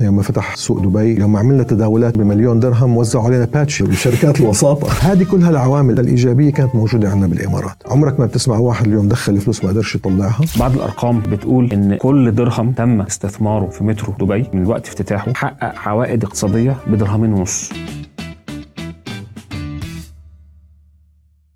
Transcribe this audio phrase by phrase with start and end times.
[0.00, 4.88] يوم فتح سوق دبي يوم عملنا تداولات بمليون درهم وزعوا علينا باتشي بشركات الوساطة.
[5.00, 7.76] هذه كلها العوامل الإيجابية كانت موجودة عندنا بالإمارات.
[7.86, 10.44] عمرك ما بتسمع واحد اليوم دخل فلوس ما قدرش يطلعها.
[10.60, 15.88] بعض الأرقام بتقول إن كل درهم تم استثماره في مترو دبي من وقت افتتاحه حقق
[15.88, 17.72] عوائد اقتصادية بدرهمين ونص.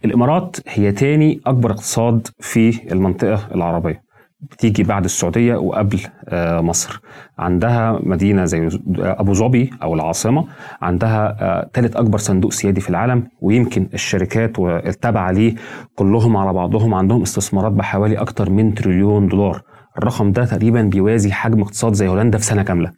[0.04, 4.11] الإمارات هي تاني أكبر اقتصاد في المنطقة العربية.
[4.50, 7.00] بتيجي بعد السعودية وقبل آه، مصر.
[7.38, 8.68] عندها مدينة زي
[8.98, 10.46] أبو ظبي أو العاصمة.
[10.82, 11.36] عندها
[11.74, 15.54] ثالث أكبر صندوق سيادي في العالم ويمكن الشركات والتابعة ليه
[15.94, 19.62] كلهم على بعضهم عندهم استثمارات بحوالي أكتر من تريليون دولار.
[19.98, 22.90] الرقم ده تقريبا بيوازي حجم اقتصاد زي هولندا في سنة كاملة.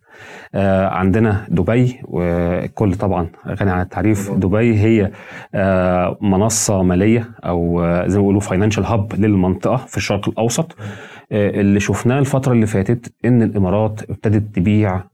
[0.55, 5.11] آه، عندنا دبي والكل طبعا غني عن التعريف دبي هي
[5.55, 10.73] آه، منصة مالية أو آه، زي ما بيقولوا financial hub للمنطقة في الشرق الأوسط.
[10.73, 10.85] آه،
[11.33, 15.05] اللي شفناه الفترة اللي فاتت إن الإمارات ابتدت تبيع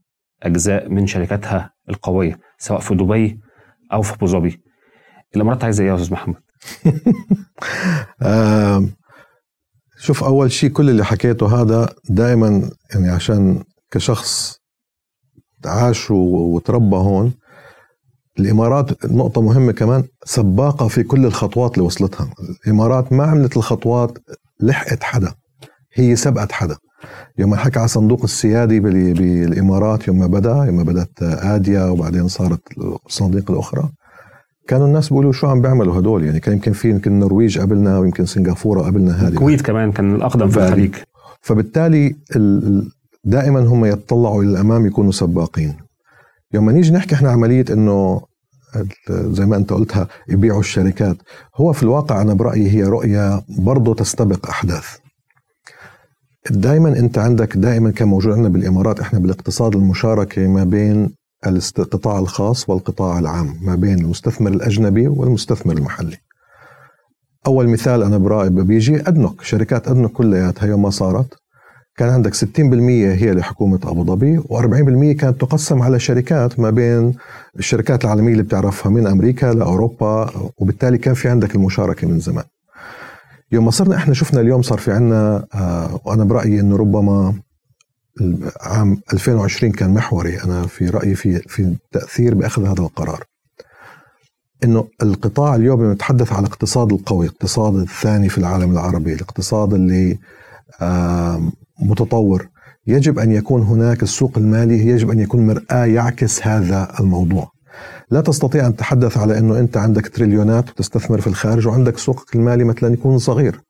[0.43, 3.39] أجزاء من شركاتها القوية سواء في دبي
[3.93, 4.61] أو في أبو ظبي.
[5.35, 6.35] الإمارات عايزة إيه يا أستاذ محمد؟
[8.21, 8.85] آه
[9.97, 14.59] شوف أول شيء كل اللي حكيته هذا دائما يعني عشان كشخص
[15.65, 17.33] عاش وتربى هون
[18.39, 22.33] الإمارات نقطة مهمة كمان سباقة في كل الخطوات اللي وصلتها،
[22.65, 24.17] الإمارات ما عملت الخطوات
[24.59, 25.33] لحقت حدا.
[25.93, 26.75] هي سبقت حدا
[27.37, 32.27] يوم حكى على صندوق السيادي بال- بالإمارات يوم ما بدأ يوم ما بدأت اديا وبعدين
[32.27, 32.59] صارت
[33.07, 33.89] الصناديق الأخرى.
[34.67, 38.25] كانوا الناس بيقولوا شو عم بيعملوا هدول؟ يعني كان يمكن في يمكن النرويج قبلنا ويمكن
[38.25, 39.27] سنغافورة قبلنا هذه.
[39.31, 40.59] الكويت كمان كان الأقدم في.
[40.67, 40.95] الخليج.
[41.41, 42.15] فبالتالي ال-
[42.67, 42.91] ال-
[43.23, 45.73] دائما هم يتطلعوا إلى الأمام يكونوا سباقين.
[46.53, 48.21] يوم ما نيجي نحكي إحنا عملية إنه
[49.09, 51.17] زي ما أنت قلتها يبيعوا الشركات.
[51.55, 54.85] هو في الواقع أنا برأيي هي رؤية برضه تستبق أحداث.
[56.49, 61.15] دائما أنت عندك دائما كان موجود عندنا بالإمارات إحنا بالاقتصاد المشاركة ما بين
[61.47, 66.17] القطاع الخاص والقطاع العام ما بين المستثمر الأجنبي والمستثمر المحلي.
[67.47, 71.33] أول مثال أنا برأيي بيجي ادنك شركات ادنك كلياتها يوم ما صارت
[71.97, 77.13] كان عندك 60% هي لحكومة أبو ظبي و40% كانت تقسم على شركات ما بين
[77.59, 82.45] الشركات العالمية اللي بتعرفها من أمريكا لأوروبا وبالتالي كان في عندك المشاركة من زمان.
[83.51, 87.33] يوم ما صرنا إحنا شفنا اليوم صار في عندنا آه وأنا برأيي أنه ربما
[88.61, 90.43] عام 2020 كان محوري.
[90.43, 93.23] أنا في رأيي في في تأثير بأخذ هذا القرار.
[94.63, 100.19] إنه القطاع اليوم لما نتحدث على الاقتصاد القوي، الاقتصاد الثاني في العالم العربي، الاقتصاد اللي
[101.79, 102.47] متطور،
[102.87, 107.51] يجب أن يكون هناك السوق المالي يجب أن يكون مرآة يعكس هذا الموضوع.
[108.11, 112.63] لا تستطيع أن تتحدث على إنه أنت عندك تريليونات وتستثمر في الخارج وعندك سوقك المالي
[112.63, 113.61] مثلا يكون صغير.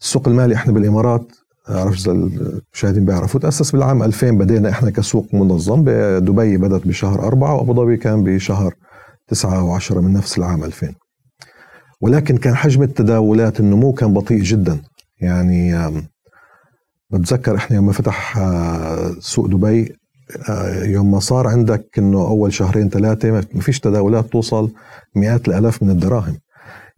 [0.00, 1.32] السوق المالي إحنا بالإمارات
[1.70, 3.40] اعرف اذا المشاهدين بيعرفوا.
[3.40, 5.84] تأسس بالعام 2000 بدينا إحنا كسوق منظم.
[5.84, 8.74] بدبي بدأت بشهر أربعة وأبو ظبي كان بشهر
[9.28, 10.94] تسعة وعشرة من نفس العام 2000
[12.00, 14.80] ولكن كان حجم التداولات النمو كان بطيء جدا.
[15.20, 15.90] يعني
[17.10, 19.96] بتذكر إحنا يوم فتح آه، سوق دبي
[20.82, 24.70] يوم ما صار عندك إنه أول شهرين ثلاثة ما فيش تداولات توصل
[25.14, 26.34] مئات الألاف من الدراهم.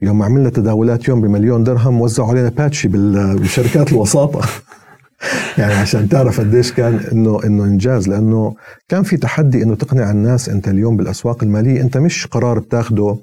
[0.02, 4.40] يوم عملنا تداولات يوم بمليون درهم وزعوا علينا باتشي بال- بشركات الوساطة.
[5.58, 8.54] يعني عشان تعرف قديش كان انه إنه إنجاز لأنه
[8.88, 11.80] كان في تحدي إنه تقنع الناس أنت اليوم بالأسواق المالية.
[11.80, 13.16] أنت مش قرار بتاخده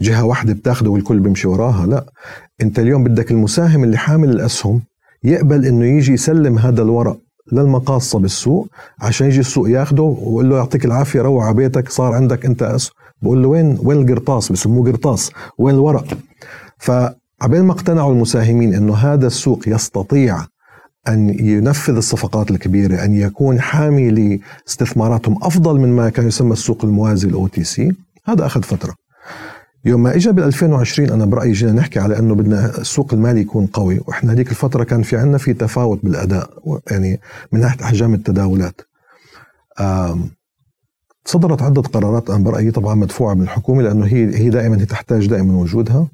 [0.00, 2.04] جهة واحدة بتاخده والكل بيمشي وراها لا.
[2.62, 4.82] أنت اليوم بدك المساهم اللي حامل الأسهم
[5.24, 7.18] يقبل إنه يجي يسلم هذا الورق.
[7.52, 8.68] للمقاصة بالسوق
[9.00, 12.94] عشان يجي السوق ياخده ويقول له يعطيك العافية روح على بيتك صار عندك أنت اسهم
[13.22, 15.30] بقول له وين؟ وين القرطاس؟ بسموه قرطاس.
[15.58, 16.18] وين الورق؟
[16.78, 20.46] فعبين ما اقتنعوا المساهمين إنه هذا السوق يستطيع
[21.08, 27.28] أن ينفذ الصفقات الكبيرة أن يكون حامي لاستثماراتهم أفضل من ما كان يسمى السوق الموازي
[27.28, 27.92] ال OTC
[28.24, 28.94] هذا أخذ فترة.
[29.84, 33.66] يوم ما اجى بال 2020 أنا برأيي جينا نحكي على إنه بدنا السوق المالي يكون
[33.66, 36.50] قوي وإحنا هذيك الفترة كان في عندنا في تفاوت بالأداء
[36.90, 37.20] يعني
[37.52, 38.80] من ناحية أحجام التداولات.
[41.24, 45.26] صدرت عدة قرارات أنا برأيي طبعا مدفوعة من الحكومة لأنه هي هي دائما هي تحتاج
[45.26, 46.08] دائما وجودها.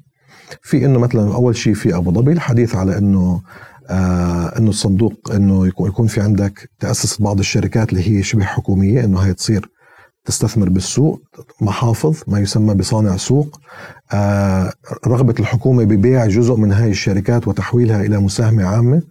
[0.61, 3.41] في إنه مثلا أول شيء في أبو ظبي الحديث على إنه
[3.89, 9.19] آه إنه الصندوق إنه يكون في عندك تأسس بعض الشركات اللي هي شبه حكومية إنه
[9.19, 9.69] هي تصير
[10.29, 11.21] تستثمر بالسوق
[11.61, 13.59] محافظ ما يسمى بصانع سوق.
[14.13, 14.73] آه
[15.07, 19.01] رغبة الحكومة ببيع جزء من هاي الشركات وتحويلها إلى مساهمة عامة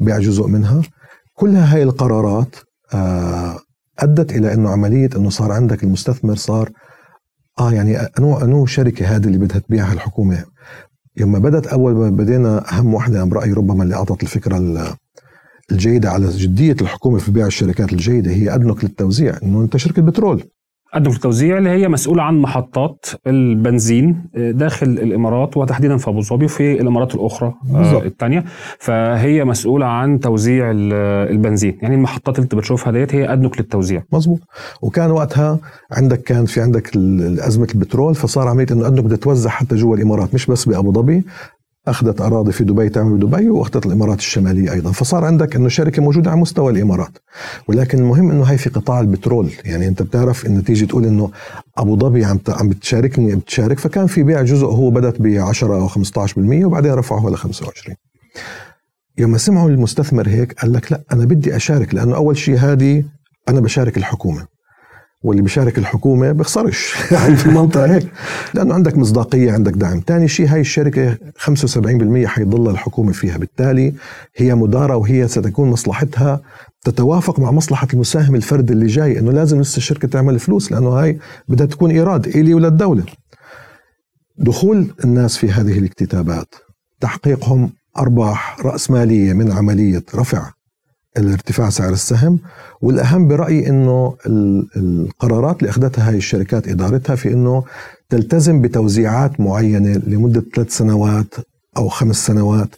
[0.00, 0.82] بيع جزء منها.
[1.34, 2.56] كلها هاي القرارات
[2.94, 3.58] آه
[3.98, 6.70] أدت إلى أنه عملية أنه صار عندك المستثمر صار
[7.58, 10.44] آه يعني أنو أنو شركة هذه اللي بدها تبيعها الحكومة.
[11.16, 14.94] لما بدت أول ما بدينا أهم وحدة أنا برأيي ربما اللي أعطت الفكرة ال-
[15.72, 20.44] الجيدة على جدية الحكومة في بيع الشركات الجيدة هي ادنك للتوزيع إنه أنت شركة بترول.
[20.94, 26.80] أدنك للتوزيع اللي هي مسؤولة عن محطات البنزين داخل الإمارات وتحديدا في أبو ظبي وفي
[26.80, 28.02] الإمارات الأخرى بالظبط.
[28.02, 28.44] الثانية
[28.78, 30.92] فهي مسؤولة عن توزيع ال-
[31.32, 31.78] البنزين.
[31.82, 34.40] يعني المحطات اللي أنت بتشوفها ديت هي أدنك للتوزيع مزبوط
[34.82, 35.58] وكان وقتها
[35.92, 36.90] عندك كان في عندك
[37.46, 41.22] أزمة البترول فصار عملية إنه ادنك بدها توزع حتى جوا الإمارات مش بس بأبو ظبي.
[41.88, 44.92] أخذت أراضي في دبي تعمل بدبي وأخذت الإمارات الشمالية أيضا.
[44.92, 47.18] فصار عندك إنه شركة موجودة على مستوى الإمارات.
[47.68, 49.50] ولكن المهم إنه هي في قطاع البترول.
[49.64, 51.30] يعني أنت بتعرف إنه تيجي تقول إنه
[51.78, 53.78] أبو ظبي عم عم بتشاركني بتشارك.
[53.78, 57.96] فكان في بيع جزء هو بدأت ب 10 أو 15% وبعدين رفعوه ل 25
[59.18, 63.04] يوم سمعوا المستثمر هيك قال لك لا أنا بدي أشارك لأنه أول شيء هذه
[63.48, 64.53] أنا بشارك الحكومة.
[65.24, 68.06] واللي بشارك الحكومة بيخسرش يعني في المنطقة هيك.
[68.54, 70.02] لأنه عندك مصداقية عندك دعم.
[70.06, 73.38] ثاني شيء هاي الشركة 75% حيضل الحكومة فيها.
[73.38, 73.94] بالتالي
[74.36, 76.40] هي مدارة وهي ستكون مصلحتها
[76.84, 81.18] تتوافق مع مصلحة المساهم الفردي اللي جاي إنه لازم لسه الشركة تعمل فلوس لأنه هاي
[81.48, 83.04] بدها تكون إيراد إلي وللدولة.
[84.38, 86.54] دخول الناس في هذه الاكتتابات
[87.00, 90.50] تحقيقهم أرباح رأسمالية من عملية رفع
[91.18, 92.38] الارتفاع سعر السهم
[92.82, 97.64] والأهم برأيي إنه ال- القرارات اللي أخذتها هاي الشركات إدارتها في إنه
[98.08, 101.34] تلتزم بتوزيعات معينة لمدة ثلاث سنوات
[101.76, 102.74] أو خمس سنوات.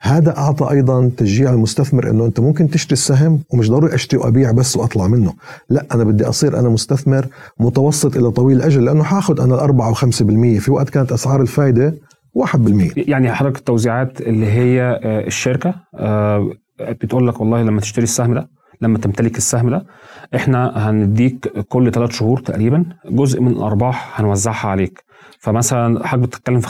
[0.00, 4.76] هذا أعطى أيضا تشجيع المستثمر إنه أنت ممكن تشتري السهم ومش ضروري أشتري وأبيع بس
[4.76, 5.32] وأطلع منه،
[5.70, 7.26] لا أنا بدي أصير أنا مستثمر
[7.60, 11.94] متوسط إلى طويل الأجل لأنه حاخذ أنا الأربعة وخمسة بالمية في وقت كانت أسعار الفائده
[12.38, 16.50] 1% يعني حضرتك التوزيعات اللي هي آه، الشركة آه،
[16.80, 18.48] بتقول لك والله لما تشتري السهم ده
[18.80, 19.86] لما تمتلك السهم ده
[20.34, 25.04] إحنا هنديك كل ثلاث شهور تقريبا جزء من الأرباح هنوزعها عليك.
[25.40, 26.68] فمثلا حضرتك بتتكلم في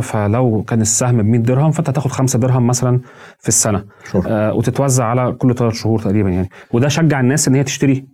[0.00, 3.00] 5% فلو كان السهم ب 100 درهم فأنت هتاخد 5 درهم مثلا
[3.38, 3.84] في السنة.
[4.26, 6.48] آه وتتوزع على كل ثلاث شهور تقريبا يعني.
[6.72, 8.06] وده شجع الناس إن هي تشتري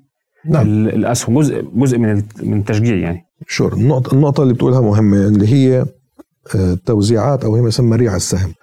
[0.51, 0.67] نعم.
[0.67, 3.27] ال- الأسهم جزء جزء من من التشجيع يعني.
[3.49, 5.87] شور النقطة, النقطة اللي بتقولها مهمة اللي هي
[6.87, 8.55] توزيعات أو ما يسمى ريع السهم.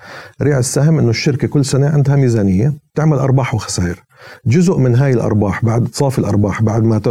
[0.42, 4.04] ريع السهم إنه الشركة كل سنة عندها ميزانية تعمل أرباح وخسائر.
[4.46, 7.02] جزء من هاي الأرباح بعد صافي الأرباح بعد ما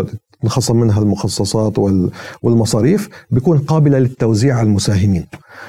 [0.42, 2.10] تنخصم منها المخصصات وال-
[2.42, 5.26] والمصاريف بيكون قابلة للتوزيع على المساهمين.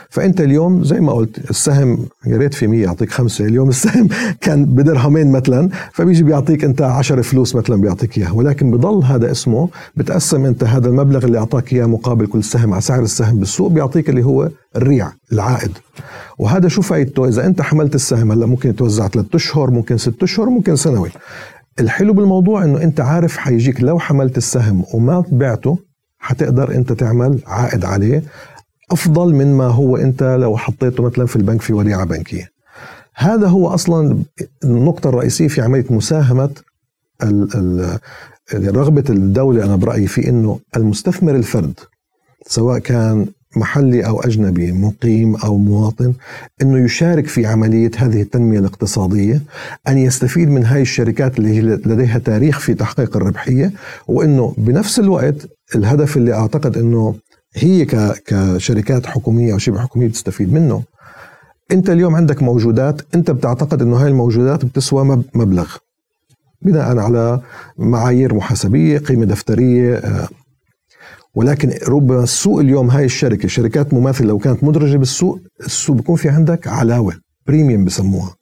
[0.09, 3.45] فأنت اليوم زي ما قلت السهم يا ريت في 100 يعطيك خمسة.
[3.45, 4.07] اليوم السهم
[4.41, 9.69] كان بدرهمين مثلا فبيجي بيعطيك أنت 10 فلوس مثلا بيعطيك اياه ولكن بضل هذا اسمه
[9.95, 14.09] بتقسم أنت هذا المبلغ اللي أعطاك إياه مقابل كل سهم على سعر السهم بالسوق بيعطيك
[14.09, 15.71] اللي هو الريع العائد.
[16.39, 20.49] وهذا شو فايدته؟ إذا أنت حملت السهم هلأ ممكن يتوزع ثلاث أشهر ممكن ست أشهر
[20.49, 21.09] ممكن سنوي.
[21.81, 25.79] الحلو بالموضوع إنه أنت عارف حيجيك لو حملت السهم وما بعته
[26.19, 28.23] حتقدر أنت تعمل عائد عليه
[28.91, 32.51] أفضل من ما هو أنت لو حطيته مثلا في البنك في وديعة بنكية.
[33.15, 34.23] هذا هو أصلا
[34.63, 36.49] النقطة الرئيسية في عملية مساهمة
[38.53, 41.79] رغبة الدولة أنا برأيي في إنه المستثمر الفرد
[42.47, 46.13] سواء كان محلي أو أجنبي مقيم أو مواطن
[46.61, 49.41] إنه يشارك في عملية هذه التنمية الاقتصادية
[49.87, 53.71] أن يستفيد من هاي الشركات اللي لديها تاريخ في تحقيق الربحية
[54.07, 55.35] وإنه بنفس الوقت
[55.75, 57.15] الهدف اللي أعتقد إنه
[57.55, 57.85] هي
[58.25, 60.83] كشركات حكومية أو شبه حكومية بتستفيد منه.
[61.71, 65.75] أنت اليوم عندك موجودات أنت بتعتقد إنه هاي الموجودات بتسوى مب- مبلغ.
[66.61, 67.39] بناء على
[67.77, 70.27] معايير محاسبية قيمة دفترية آه،
[71.35, 76.29] ولكن ربما السوق اليوم هاي الشركة شركات مماثلة لو كانت مدرجة بالسوق السوق بيكون في
[76.29, 77.13] عندك علاوة
[77.47, 78.35] premium بسموها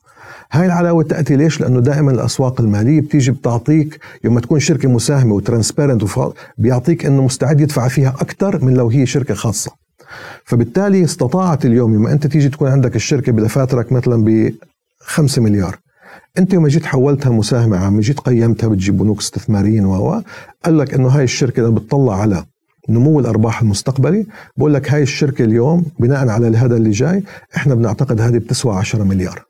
[0.52, 5.41] هاي العلاوة تأتي ليش؟ لأنه دائما الأسواق المالية بتيجي بتعطيك يوم تكون شركة مساهمة و
[5.41, 6.04] transparent
[6.58, 9.72] بيعطيك إنه مستعد يدفع فيها أكثر من لو هي شركة خاصة.
[10.46, 14.54] فبالتالي استطاعت اليوم لما أنت تيجي تكون عندك الشركة بدفاترك مثلا ب
[15.00, 15.78] 5 مليار
[16.38, 20.22] أنت يوم جيت حولتها مساهمة عامة جيت قيمتها بتجيب بنوك استثماريين و
[20.66, 22.44] قال لك إنه هاي الشركة بتطلع على
[22.90, 24.26] نمو الأرباح المستقبلي.
[24.58, 27.24] بقول لك هاي الشركة اليوم بناء على هذا اللي جاي
[27.56, 29.44] إحنا بنعتقد هذه بتسوى 10 مليار.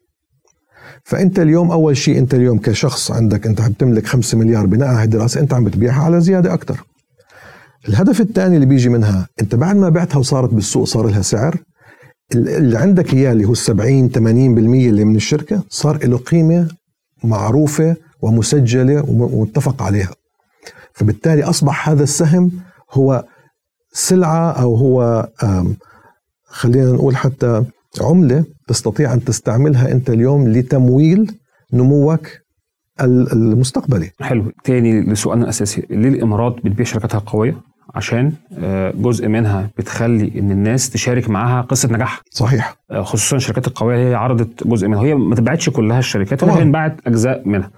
[1.03, 5.39] فأنت اليوم أول شيء أنت اليوم كشخص عندك أنت بتملك 5 مليار بناء على الدراسة
[5.41, 6.83] أنت عم بتبيعها على زيادة أكثر
[7.89, 11.57] الهدف الثاني اللي بيجي منها أنت بعد ما بعتها وصارت بالسوق صار لها سعر.
[12.35, 16.67] اللي عندك إياه اللي هو 70 80% اللي من الشركة صار له قيمة
[17.23, 20.09] معروفة ومسجلة ومتفق عليها.
[20.93, 22.51] فبالتالي أصبح هذا السهم
[22.91, 23.25] هو
[23.91, 25.27] سلعة أو هو
[26.45, 27.63] خلينا نقول حتى
[28.01, 31.39] عملة تستطيع أن تستعملها أنت اليوم لتمويل
[31.73, 32.27] نموك
[33.01, 34.11] المستقبلي.
[34.21, 34.51] حلو.
[34.63, 37.57] تاني لسؤالنا الاساسي ليه الإمارات بتبيع شركاتها القوية؟
[37.95, 42.21] عشان آه، جزء منها بتخلي إن الناس تشارك معاها قصة نجاح.
[42.31, 42.75] صحيح.
[42.91, 45.01] آه، خصوصا الشركات القوية هي عرضت جزء منها.
[45.01, 46.43] هي ما تبعتش كلها الشركات.
[46.43, 47.71] ولكن باعت أجزاء منها.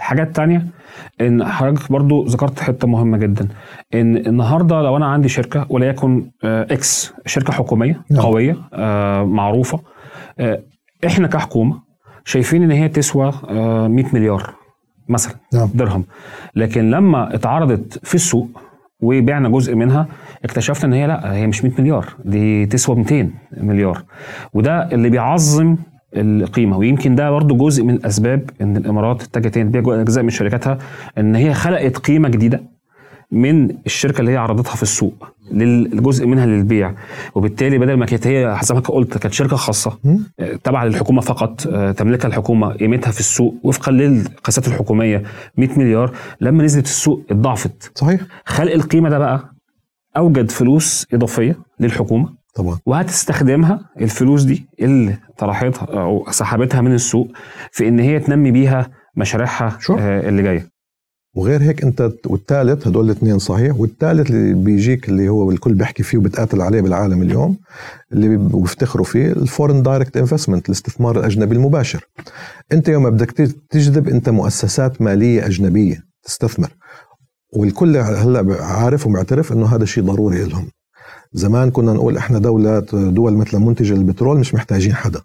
[0.00, 0.66] حاجات تانية
[1.20, 3.48] إن حضرتك برضو ذكرت حتة مهمة جدا
[3.94, 8.22] إن النهارده لو أنا عندي شركة وليكن آه، إكس شركة حكومية نعم.
[8.22, 9.80] قوية آه، معروفة
[10.38, 10.62] آه،
[11.06, 11.80] إحنا كحكومة
[12.24, 14.54] شايفين إن هي تسوى آه، 100 مليار
[15.08, 15.68] مثلا نعم.
[15.74, 16.04] درهم.
[16.54, 18.48] لكن لما اتعرضت في السوق
[19.02, 20.06] وبعنا جزء منها
[20.44, 24.02] اكتشفنا إن هي لأ هي مش 100 مليار دي تسوى 200 مليار.
[24.54, 25.76] وده اللي بيعظم
[26.14, 26.78] القيمة.
[26.78, 30.78] ويمكن ده برضو جزء من الاسباب إن الإمارات اتجهت ان تبيع اجزاء من شركاتها
[31.18, 32.60] إن هي خلقت قيمة جديدة
[33.32, 36.94] من الشركة اللي هي عرضتها في السوق للجزء منها للبيع.
[37.34, 39.98] وبالتالي بدل ما كانت هي حسب ما قلت كانت شركة خاصة
[40.64, 41.60] تابعه للحكومة فقط
[41.96, 45.22] تملكها الحكومة قيمتها في السوق وفقا للقياسات الحكومية
[45.56, 47.92] 100 مليار لما نزلت السوق اتضاعفت.
[47.98, 48.20] صحيح.
[48.44, 49.54] خلق القيمة ده بقى
[50.16, 52.78] أوجد فلوس إضافية للحكومة طبعا.
[52.86, 57.28] وهتستخدمها الفلوس دي اللي طرحتها أو سحبتها من السوق
[57.72, 60.70] في إن هي تنمي بيها مشاريعها؟ آه، اللي جاية.
[61.36, 66.18] وغير هيك أنت والثالث هدول الاثنين صحيح والثالث اللي بيجيك اللي هو الكل بيحكي فيه
[66.18, 67.56] وبتقاتل عليه بالعالم اليوم
[68.12, 72.04] اللي بي- بيفتخروا فيه ال foreign direct investment الاستثمار الأجنبي المباشر.
[72.72, 73.30] أنت يوم بدك
[73.70, 76.68] تجذب أنت مؤسسات مالية أجنبية تستثمر.
[77.52, 80.68] والكل هلأ عارف ومعترف إنه هذا شيء ضروري لهم.
[81.32, 85.20] زمان كنا نقول إحنا دولة دول مثل منتجة البترول مش محتاجين حدا.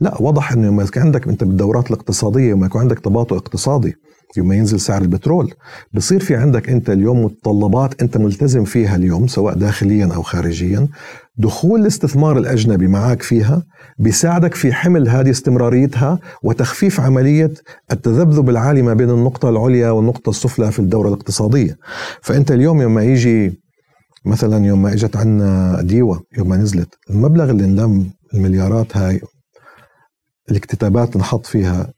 [0.00, 3.94] لا وضح إنه يوم يكون عندك أنت بالدورات الاقتصادية يوم يكون عندك تباطؤ اقتصادي
[4.36, 5.54] يوم ينزل سعر البترول.
[5.92, 10.88] بصير في عندك أنت اليوم متطلبات أنت ملتزم فيها اليوم سواء داخليا أو خارجيا.
[11.36, 13.62] دخول الاستثمار الأجنبي معك فيها
[13.98, 17.52] بيساعدك في حمل هذه استمراريتها وتخفيف عملية
[17.92, 21.78] التذبذب العالي ما بين النقطة العليا والنقطة السفلى في الدورة الاقتصادية.
[22.22, 23.67] فأنت اليوم يوم ما يجي
[24.24, 29.20] مثلا يوم ما إجت عنا ديوة يوم ما نزلت المبلغ اللي انلم المليارات هاي
[30.50, 31.92] الاكتتابات انحط فيها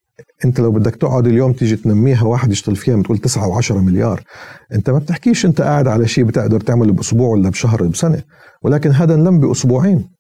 [0.45, 4.25] انت لو بدك تقعد اليوم تيجي تنميها واحد يشتغل فيها بتقول 9 و10 مليار.
[4.73, 8.23] انت ما بتحكيش انت قاعد على شيء بتقدر تعمله بأسبوع ولا بشهر ولا بسنة
[8.62, 10.11] ولكن هذا انلم بأسبوعين.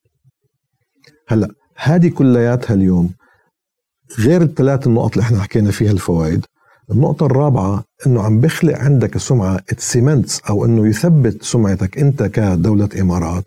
[1.28, 3.10] هلأ هذه كلياتها اليوم
[4.18, 6.46] غير الثلاث النقط اللي إحنا حكينا فيها الفوائد
[6.92, 13.44] النقطة الرابعة إنه عم بخلق عندك سمعة سيمنتس أو إنه يثبت سمعتك أنت كدولة إمارات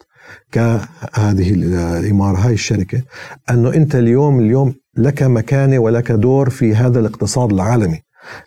[0.52, 3.02] كهذه الإمارة هاي الشركة
[3.50, 8.00] إنه أنت اليوم اليوم لك مكانة ولك دور في هذا الاقتصاد العالمي.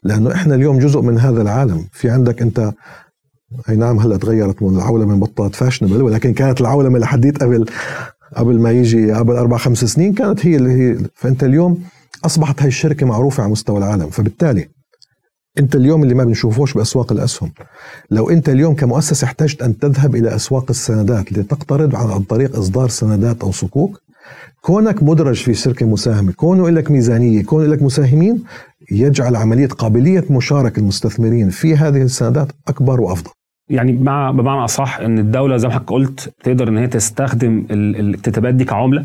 [0.03, 1.85] لأنه إحنا اليوم جزء من هذا العالم.
[1.93, 2.73] في عندك أنت
[3.69, 7.67] أي نعم هلأ تغيرت من العولمة بطلت فاشنبل ولكن كانت العولمة لحديت قبل
[8.37, 10.99] قبل ما يجي قبل أربع خمس سنين كانت هي اللي هي.
[11.15, 11.83] فأنت اليوم
[12.25, 14.11] أصبحت هاي الشركة معروفة على مستوى العالم.
[14.11, 14.75] فبالتالي
[15.59, 17.53] انت اليوم اللي ما بنشوفوش بأسواق الأسهم.
[18.11, 23.43] لو انت اليوم كمؤسسه احتجت أن تذهب إلى أسواق السندات لتقترض عن طريق إصدار سندات
[23.43, 24.01] أو صكوك
[24.61, 28.43] كونك مدرج في شركة مساهمة كونه لك ميزانية كونه لك مساهمين
[28.91, 33.31] يجعل عملية قابلية مشاركة المستثمرين في هذه السندات أكبر وأفضل.
[33.71, 37.97] يعني مع بمعنى أصح إن الدولة زي ما حضرتك قلت تقدر إن هي تستخدم ال-
[37.97, 39.05] الاكتتابات دي كعملة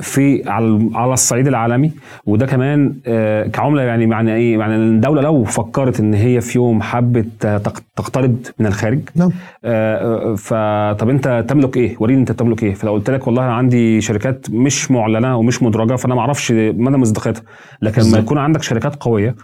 [0.00, 1.92] في على على الصعيد العالمي
[2.26, 6.58] وده كمان آه، كعملة يعني معنى إيه؟ معنى ان الدولة لو فكرت إن هي في
[6.58, 9.30] يوم حبت تق- تقترض من الخارج نعم
[9.64, 14.00] آه، فطب أنت تملك إيه؟ وريني أنت تملك إيه؟ فلو قلت لك والله أنا عندي
[14.00, 17.42] شركات مش معلنة ومش مدرجة فأنا ما أعرفش مدى مصداقيتها،
[17.82, 18.18] لكن لما.
[18.18, 19.34] يكون عندك شركات قوية آه،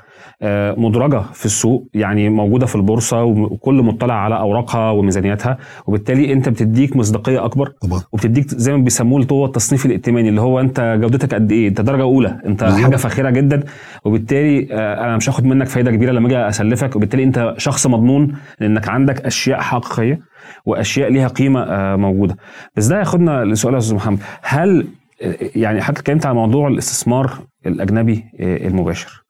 [0.76, 6.96] مدرجة في السوق يعني موجودة في البورصة وكل مطلع على أوراقها وميزانياتها وبالتالي أنت بتديك
[6.96, 11.52] مصداقية أكبر طبعا وبتديك زي ما بيسموه هو التصنيف الائتماني اللي هو أنت جودتك قد
[11.52, 12.82] إيه؟ أنت درجة أولى، أنت بالظبط.
[12.82, 13.62] حاجة فاخرة جدا
[14.04, 18.34] وبالتالي آه، أنا مش هاخد منك فايدة كبيرة لما أجي أسلفك وبالتالي أنت شخص مضمون
[18.60, 20.20] لأنك عندك أشياء حقيقية
[20.66, 22.36] وأشياء ليها قيمة آه، موجودة.
[22.76, 24.86] بس ده ياخدنا لسؤال يا أستاذ محمد، هل
[25.22, 27.32] آه، يعني حضرتك اتكلمت عن موضوع الاستثمار
[27.66, 29.21] الأجنبي آه، المباشر.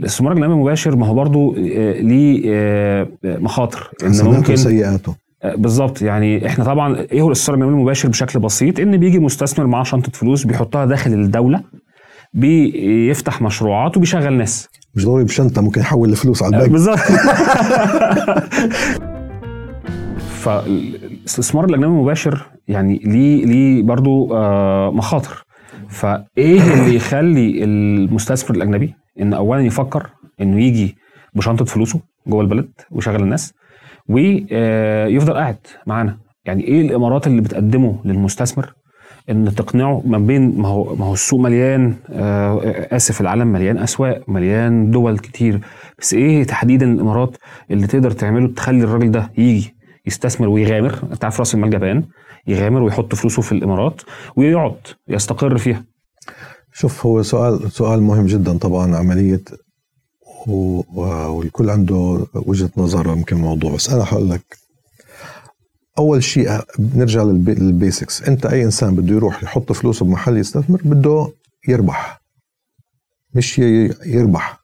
[0.00, 3.90] الاستثمار الاجنبي المباشر ما هو برضه آه، ليه آه، مخاطر.
[4.04, 6.02] إن ممكن وسيئاته آه، بالظبط.
[6.02, 10.12] يعني إحنا طبعا إيه هو الاستثمار الاجنبي المباشر بشكل بسيط؟ إن بيجي مستثمر معاه شنطة
[10.12, 11.62] فلوس بيحطها داخل الدولة
[12.34, 14.68] بيفتح مشروعات وبيشغل ناس.
[14.94, 16.70] مش ضروري بشنطة ممكن يحول الفلوس على البنك.
[16.70, 16.98] بالظبط.
[20.40, 25.44] فالاستثمار الاجنبي المباشر يعني ليه ليه برضو آه، مخاطر.
[25.88, 30.96] فإيه اللي يخلي المستثمر الأجنبي إن اولا يفكر إنه يجي
[31.34, 33.54] بشنطة فلوسه جوه البلد ويشغل الناس
[34.08, 36.18] ويفضل قاعد معانا.
[36.44, 38.72] يعني إيه الإمارات اللي بتقدمه للمستثمر؟
[39.30, 42.60] إن تقنعه ما بين ما هو ما هو السوق مليان آه
[42.96, 45.60] آسف العالم مليان أسواق مليان دول كتير.
[45.98, 47.36] بس إيه تحديدا الإمارات
[47.70, 49.74] اللي تقدر تعمله تخلي الراجل ده يجي
[50.06, 52.04] يستثمر ويغامر؟ أنت عارف رأس المال جبان
[52.46, 54.02] يغامر ويحط فلوسه في الإمارات
[54.36, 54.76] ويقعد
[55.08, 55.84] يستقر فيها.
[56.72, 59.42] شوف هو سؤال سؤال مهم جدا طبعا عملية
[60.46, 64.56] والكل عنده وجهة نظر يمكن الموضوع بس أنا حقول لك
[65.98, 68.22] أول شيء بنرجع للبيسكس.
[68.22, 71.32] أنت أي إنسان بده يروح يحط فلوسه بمحل يستثمر بده
[71.68, 72.20] يربح.
[73.34, 73.58] مش
[74.06, 74.60] يربح.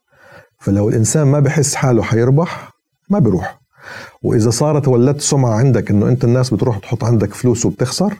[0.60, 2.70] فلو الإنسان ما بحس حاله حيربح
[3.10, 3.60] ما بيروح.
[4.22, 8.14] وإذا صارت ولدت سمعة عندك إنه أنت الناس بتروح تحط عندك فلوس وبتخسر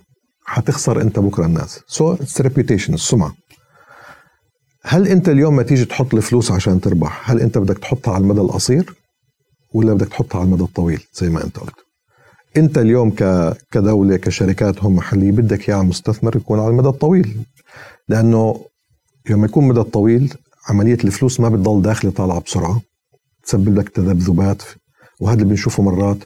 [0.45, 1.81] حتخسر أنت بكرة الناس.
[1.87, 3.35] so it's reputation السمعة.
[4.89, 8.41] هل أنت اليوم ما تيجي تحط الفلوس عشان تربح؟ هل أنت بدك تحطها على المدى
[8.41, 8.95] القصير
[9.75, 11.75] ولا بدك تحطها على المدى الطويل زي ما أنت قلت؟
[12.57, 13.11] أنت اليوم
[13.71, 17.37] كدولة كشركات هم محلية بدك اياه مستثمر يكون على المدى الطويل.
[18.09, 18.61] لأنه
[19.31, 20.35] يوم يكون مدى طويل
[20.69, 22.81] عملية الفلوس ما بتضل داخلة طالعة بسرعة.
[23.45, 24.63] تسبب لك تذبذبات.
[25.21, 26.19] وهذا اللي بنشوفه مرات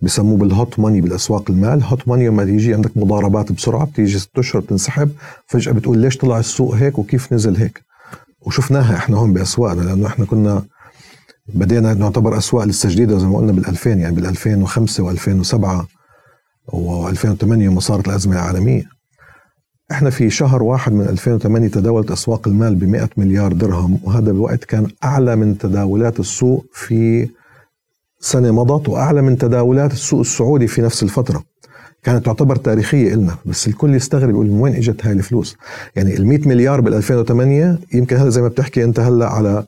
[0.00, 1.82] بسموه بالهوت ماني بالأسواق المال.
[1.82, 5.10] هوت ماني لما تيجي عندك مضاربات بسرعة بتيجي ست أشهر بتنسحب.
[5.46, 7.87] فجأة بتقول ليش طلع السوق هيك وكيف نزل هيك؟
[8.40, 10.62] وشفناها إحنا هون باسواقنا لأنه إحنا كنا
[11.54, 15.84] بدينا نعتبر أسواق لسه جديده زي ما قلنا بال 2000 يعني بال 2005 و2007
[16.72, 18.84] و2008 ما صارت الأزمة العالمية.
[19.90, 24.64] إحنا في شهر واحد من 2008 تداولت أسواق المال ب 100 مليار درهم وهذا الوقت
[24.64, 27.28] كان أعلى من تداولات السوق في
[28.20, 31.44] سنة مضت وأعلى من تداولات السوق السعودي في نفس الفترة.
[32.02, 35.56] كانت تعتبر تاريخية إلنا بس الكل يستغرب يقول من وين إجت هاي الفلوس؟
[35.96, 39.66] يعني ال 100 مليار بال 2008 يمكن هذا زي ما بتحكي أنت هلا على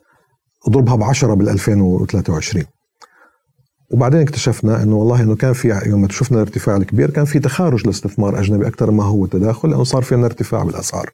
[0.66, 2.64] اضربها ب 10 بال 2023
[3.90, 8.40] وبعدين اكتشفنا إنه والله إنه كان في يوم شفنا الارتفاع الكبير كان في تخارج لاستثمار
[8.40, 11.10] أجنبي أكثر ما هو تداخل لأنه صار في عندنا ارتفاع بالأسعار.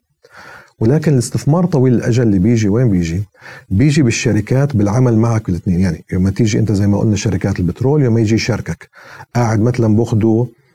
[0.81, 3.25] ولكن الاستثمار طويل الأجل اللي بيجي وين بيجي؟
[3.71, 8.19] بيجي بالشركات بالعمل معك الاثنين يعني يوم تيجي أنت زي ما قلنا شركات البترول يوم
[8.19, 8.91] يجي يشاركك
[9.35, 10.66] قاعد مثلا باخذوا آه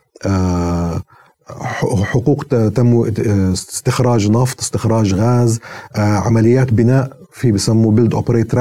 [2.03, 2.43] حقوق
[2.75, 3.03] تم
[3.51, 5.59] استخراج نفط استخراج غاز
[5.95, 8.51] آه عمليات بناء في بسموه build operate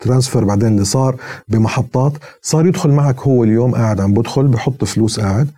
[0.00, 1.16] transfer بعدين اللي صار
[1.48, 2.12] بمحطات.
[2.42, 5.50] صار يدخل معك هو اليوم قاعد عم بدخل بحط فلوس قاعد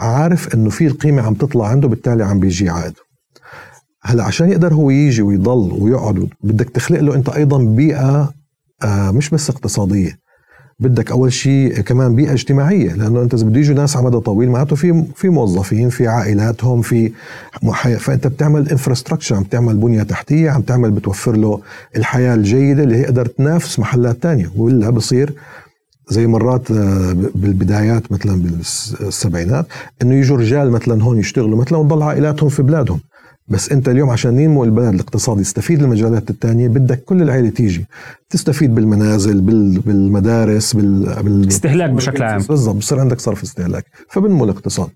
[0.00, 2.94] عارف إنه في القيمة عم تطلع عنده بالتالي عم بيجي عائد.
[4.02, 8.32] هلأ عشان يقدر هو يجي ويضل ويقعد بدك تخلق له أنت أيضا بيئة
[8.84, 10.23] آه مش بس اقتصادية.
[10.78, 14.50] بدك أول شيء كمان بيئة اجتماعية لأنه أنت إذا بده يجوا ناس على مدى طويل
[14.50, 17.12] معناته في في موظفين في عائلاتهم في
[17.98, 21.60] فأنت بتعمل infrastructure عم تعمل بنية تحتية عم تعمل بتوفر له
[21.96, 25.34] الحياة الجيدة اللي يقدر تنافس محلات تانية ولا بصير
[26.08, 29.66] زي مرات آه، بالبدايات مثلا بالسبعينات
[30.02, 33.00] إنه يجوا رجال مثلا هون يشتغلوا مثلا وتضل عائلاتهم في بلادهم.
[33.48, 37.86] بس انت اليوم عشان ينمو البلد الاقتصادي يستفيد المجالات الثانية بدك كل العائله تيجي.
[38.30, 39.40] تستفيد بالمنازل
[39.80, 41.48] بالمدارس بال, بال...
[41.48, 42.42] استهلاك بشكل عام.
[42.42, 44.88] بالضبط بصير عندك صرف استهلاك فبنمو الاقتصاد.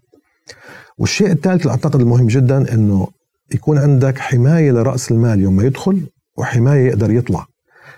[0.99, 3.09] والشيء الثالث اللي أعتقد المهم جدا إنه
[3.55, 6.01] يكون عندك حماية لرأس المال يوم ما يدخل
[6.39, 7.47] وحماية يقدر يطلع.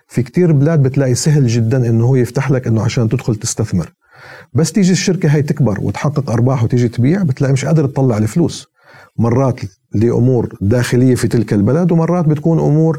[0.09, 3.93] في كتير بلاد بتلاقي سهل جدا إنه هو يفتح لك إنه عشان تدخل تستثمر.
[4.53, 8.67] بس تيجي الشركة هاي تكبر وتحقق أرباح وتيجي تبيع بتلاقي مش قادر تطلع الفلوس.
[9.19, 9.61] مرات
[9.95, 12.99] لأمور داخلية في تلك البلد ومرات بتكون أمور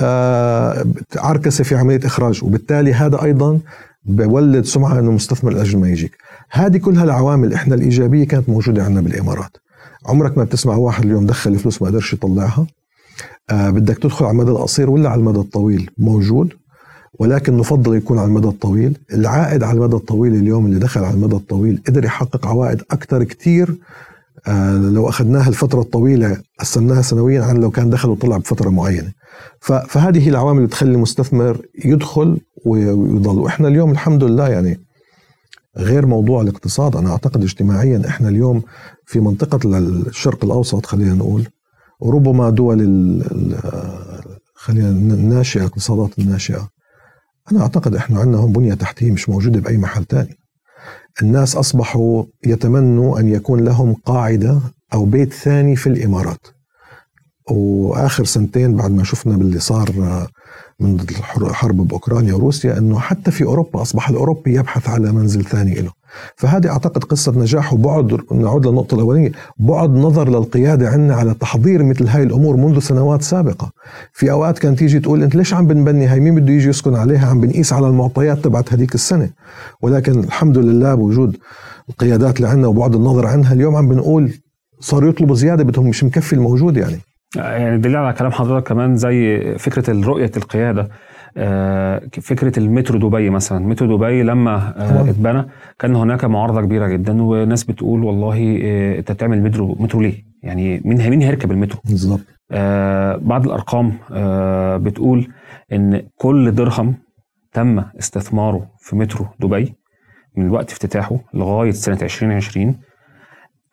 [0.00, 0.84] آه
[1.16, 3.60] عركسة في عملية إخراج وبالتالي هذا أيضا
[4.04, 6.16] بولد سمعة إنه مستثمر الاجل ما يجيك.
[6.50, 9.56] هذه كلها العوامل إحنا الإيجابية كانت موجودة عندنا بالإمارات.
[10.06, 12.66] عمرك ما بتسمع واحد اليوم دخل فلوس ما قدرش يطلعها.
[13.50, 16.52] آه بدك تدخل على المدى القصير ولا على المدى الطويل؟ موجود.
[17.18, 18.98] ولكن نفضل يكون على المدى الطويل.
[19.14, 23.74] العائد على المدى الطويل اليوم اللي دخل على المدى الطويل قدر يحقق عوائد أكثر كتير
[24.92, 29.12] لو أخذناها الفترة الطويلة قسمناها سنويا عن لو كان دخل وطلع بفترة معينة.
[29.60, 33.38] فهذه هي العوامل اللي تخلي المستثمر يدخل ويضل.
[33.38, 34.80] وإحنا اليوم الحمد لله يعني
[35.76, 38.62] غير موضوع الاقتصاد أنا أعتقد اجتماعيا إحنا اليوم
[39.06, 41.48] في منطقة الشرق الأوسط خلينا نقول
[42.00, 42.78] وربما دول
[44.54, 46.68] خلينا الناشئه الاقتصادات الناشئة.
[47.52, 50.38] أنا أعتقد إحنا عندنا هون بنية تحتية مش موجودة بأي محل ثاني
[51.22, 54.60] الناس أصبحوا يتمنوا أن يكون لهم قاعدة
[54.94, 56.46] أو بيت ثاني في الإمارات.
[57.50, 59.90] وآخر سنتين بعد ما شفنا باللي صار
[60.80, 61.00] من
[61.36, 65.90] الحرب بأوكرانيا وروسيا أنه حتى في أوروبا أصبح الأوروبي يبحث على منزل ثاني له
[66.36, 72.06] فهذه أعتقد قصة نجاح وبعد نعود للنقطة الأولانية بعد نظر للقيادة عندنا على تحضير مثل
[72.08, 73.70] هاي الأمور منذ سنوات سابقة.
[74.12, 77.26] في أوقات كان تيجي تقول أنت ليش عم بنبني؟ هاي مين بده يجي يسكن عليها؟
[77.26, 79.30] عم بنقيس على المعطيات تبعت هذيك السنة.
[79.82, 81.36] ولكن الحمد لله بوجود
[81.88, 84.32] القيادات اللي عندنا وبعد النظر عنها اليوم عم بنقول
[84.80, 86.98] صاروا يطلبوا زيادة بدهم مش مكفي الموجود يعني.
[87.36, 90.88] يعني دليل على كلام حضرتك كمان زي فكرة رؤية القيادة
[91.36, 95.10] آه، فكرة المترو دبي مثلا مترو دبي لما طبعاً.
[95.10, 95.44] اتبنى
[95.78, 100.80] كان هناك معارضة كبيرة جدا وناس بتقول والله آه، أنت بتعمل مترو مترو ليه؟ يعني
[100.84, 105.28] مين مين هيركب المترو؟ بالضبط آه بعض الأرقام آه بتقول
[105.72, 106.94] إن كل درهم
[107.52, 109.74] تم استثماره في مترو دبي
[110.36, 112.76] من وقت افتتاحه لغاية سنة 2020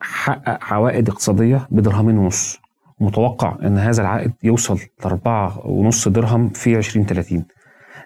[0.02, 2.60] حقق عوائد اقتصادية بدرهمين ونص
[3.00, 7.46] متوقع إن هذا العائد يوصل لأربعة ونص درهم في 2030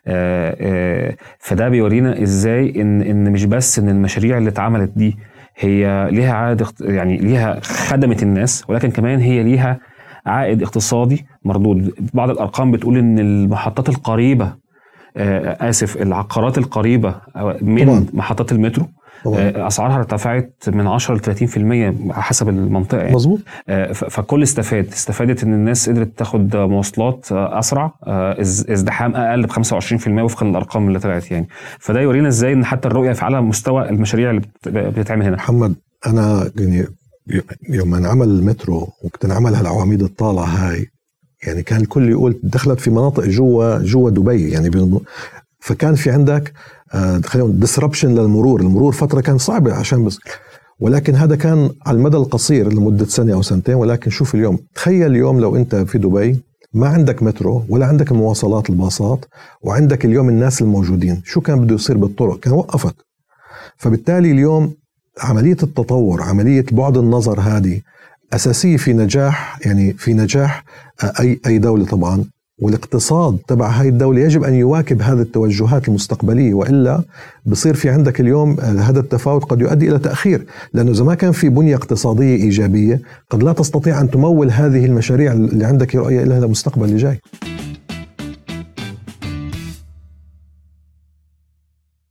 [0.08, 5.18] آه، آه، فده بيورينا إزاي إن إن مش بس إن المشاريع اللي اتعملت دي
[5.58, 9.80] هي ليها عائد يعني ليها خدمت الناس ولكن كمان هي ليها
[10.26, 14.54] عائد اقتصادي مردود بعض الأرقام بتقول إن المحطات القريبة
[15.18, 17.16] آه، آسف العقارات القريبة
[17.62, 18.08] من.
[18.14, 18.88] محطات المترو
[19.68, 23.16] أسعارها ارتفعت من 10 ل 30% حسب المنطقة يعني.
[23.16, 23.40] مظبوط.
[23.70, 24.88] آه، فكل استفاد.
[24.88, 30.46] استفادت إن الناس قدرت تاخد مواصلات آه، أسرع آه، إز- ازدحام أقل ب 25% وفقا
[30.46, 31.48] للأرقام اللي طلعت يعني.
[31.80, 35.36] فده يورينا إزاي إن حتى الرؤية في على مستوى المشاريع اللي بت- بتتعمل هنا.
[35.36, 35.76] محمد
[36.08, 36.86] أنا يعني
[37.70, 40.88] يوم انعمل المترو وقت انعمل هالعواميد الطالعة هاي
[41.48, 44.70] يعني كان الكل يقول دخلت في مناطق جوا جوا دبي يعني
[45.70, 46.54] فكان في عندك
[46.94, 48.62] آه، خلينا ديسربشن للمرور.
[48.62, 50.20] المرور فترة كان صعبه عشان بس
[50.80, 53.76] ولكن هذا كان على المدى القصير لمدة سنة أو سنتين.
[53.76, 56.42] ولكن شوف اليوم تخيل اليوم لو أنت في دبي
[56.74, 59.26] ما عندك مترو ولا عندك المواصلات الباصات
[59.62, 62.96] وعندك اليوم الناس الموجودين شو كان بده يصير بالطرق؟ كان وقفت.
[63.78, 64.74] فبالتالي اليوم
[65.20, 67.82] عملية التطور عملية بعد النظر هذه
[68.34, 70.64] أساسية في نجاح يعني في نجاح
[71.04, 72.26] آه، أي أي دولة طبعا.
[72.62, 77.04] والاقتصاد تبع هاي الدولة يجب أن يواكب هذه التوجهات المستقبلية وإلا
[77.46, 81.32] بصير في عندك اليوم آه، هذا التفاوت قد يؤدي إلى تأخير لأنه إذا ما كان
[81.32, 86.38] في بنية اقتصادية إيجابية قد لا تستطيع أن تمول هذه المشاريع اللي عندك رؤية لها
[86.38, 87.20] المستقبل اللي جاي.